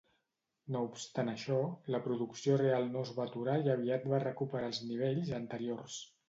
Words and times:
No 0.75 0.79
obstant 0.85 1.27
això, 1.33 1.57
la 1.95 1.99
producció 2.07 2.55
real 2.61 2.89
no 2.95 3.03
es 3.09 3.11
va 3.19 3.27
aturar 3.33 3.59
i 3.67 3.71
aviat 3.75 4.09
va 4.15 4.23
recuperar 4.25 4.71
els 4.73 4.81
nivells 4.89 5.33
anteriors. 5.43 6.01